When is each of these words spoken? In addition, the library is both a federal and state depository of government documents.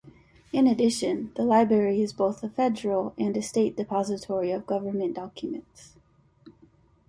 In 0.51 0.65
addition, 0.65 1.31
the 1.35 1.43
library 1.43 2.01
is 2.01 2.11
both 2.11 2.41
a 2.43 2.49
federal 2.49 3.13
and 3.19 3.45
state 3.45 3.77
depository 3.77 4.49
of 4.49 4.65
government 4.65 5.13
documents. 5.13 5.93